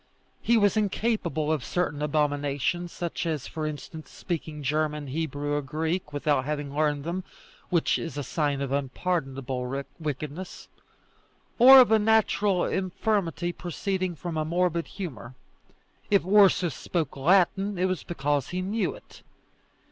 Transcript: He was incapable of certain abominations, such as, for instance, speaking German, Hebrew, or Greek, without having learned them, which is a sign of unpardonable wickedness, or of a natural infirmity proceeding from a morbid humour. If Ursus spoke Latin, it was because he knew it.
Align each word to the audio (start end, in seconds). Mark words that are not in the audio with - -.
He 0.41 0.57
was 0.57 0.75
incapable 0.75 1.51
of 1.51 1.63
certain 1.63 2.01
abominations, 2.01 2.91
such 2.91 3.27
as, 3.27 3.45
for 3.45 3.67
instance, 3.67 4.09
speaking 4.09 4.63
German, 4.63 5.05
Hebrew, 5.05 5.53
or 5.53 5.61
Greek, 5.61 6.11
without 6.11 6.43
having 6.43 6.75
learned 6.75 7.03
them, 7.03 7.23
which 7.69 7.99
is 7.99 8.17
a 8.17 8.23
sign 8.23 8.61
of 8.61 8.71
unpardonable 8.71 9.83
wickedness, 9.99 10.69
or 11.59 11.79
of 11.79 11.91
a 11.91 11.99
natural 11.99 12.65
infirmity 12.65 13.51
proceeding 13.51 14.15
from 14.15 14.37
a 14.37 14.43
morbid 14.43 14.87
humour. 14.87 15.35
If 16.09 16.25
Ursus 16.25 16.73
spoke 16.73 17.15
Latin, 17.15 17.77
it 17.77 17.85
was 17.85 18.01
because 18.01 18.47
he 18.49 18.63
knew 18.63 18.95
it. 18.95 19.21